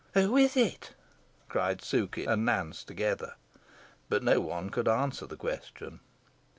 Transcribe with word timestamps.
"Who 0.15 0.35
is 0.35 0.57
it?" 0.57 0.95
cried 1.47 1.83
Sukey 1.83 2.25
and 2.25 2.43
Nance 2.43 2.83
together. 2.83 3.35
But 4.09 4.23
no 4.23 4.39
one 4.39 4.71
could 4.71 4.87
answer 4.87 5.27
the 5.27 5.37
question. 5.37 5.99